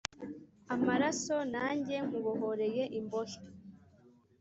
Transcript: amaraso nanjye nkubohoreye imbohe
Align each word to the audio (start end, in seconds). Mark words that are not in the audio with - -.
amaraso 0.73 1.35
nanjye 1.53 1.95
nkubohoreye 2.07 2.83
imbohe 2.99 3.39